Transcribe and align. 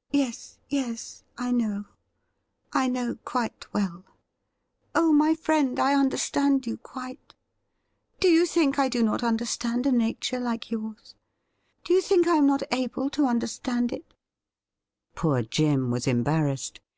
'Yes, 0.10 0.58
yes, 0.70 1.22
I 1.36 1.50
know— 1.52 1.84
I 2.82 2.88
know 2.88 3.16
quite 3.26 3.70
well; 3.74 4.06
oh, 4.94 5.12
my 5.12 5.34
friend, 5.34 5.78
I 5.78 5.92
understand 5.92 6.66
you 6.66 6.78
quite! 6.78 7.34
Do 8.18 8.28
you 8.28 8.46
think 8.46 8.78
I 8.78 8.88
do 8.88 9.02
not 9.02 9.22
under 9.22 9.44
stand 9.44 9.84
a 9.84 9.92
nature 9.92 10.40
like 10.40 10.70
yours? 10.70 11.14
Do 11.84 11.92
you 11.92 12.00
think 12.00 12.26
I 12.26 12.36
am 12.36 12.46
not 12.46 12.62
able 12.72 13.10
to 13.10 13.26
understand 13.26 13.92
it?' 13.92 14.14
112 15.20 15.20
THE 15.20 15.28
RIDDLE 15.28 15.34
RING 15.34 15.44
Poor 15.44 15.86
Jim 15.86 15.90
was 15.90 16.06
embarrassed. 16.06 16.80